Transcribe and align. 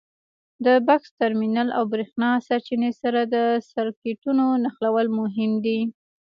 د 0.65 0.67
بکس 0.87 1.09
ټرمینل 1.19 1.69
او 1.77 1.83
برېښنا 1.93 2.29
سرچینې 2.47 2.91
سره 3.01 3.21
د 3.33 3.35
سرکټونو 3.71 4.45
نښلول 4.63 5.07
مهم 5.19 5.51
دي. 5.65 5.79